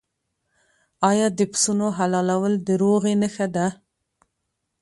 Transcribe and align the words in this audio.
آیا 1.09 1.27
د 1.37 1.39
پسونو 1.51 1.87
حلالول 1.97 2.53
د 2.67 2.69
روغې 2.81 3.13
نښه 3.21 3.45
نه 3.47 3.53
ده؟ 3.55 3.67